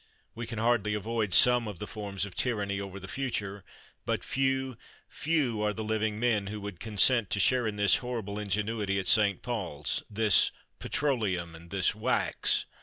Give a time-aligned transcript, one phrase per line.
[0.33, 3.63] We can hardly avoid some of the forms of tyranny over the future,
[4.03, 4.75] but few,
[5.07, 9.05] few are the living men who would consent to share in this horrible ingenuity at
[9.05, 12.65] St Paul's this petroleum and this wax.